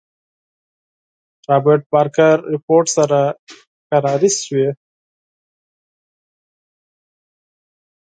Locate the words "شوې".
4.45-4.69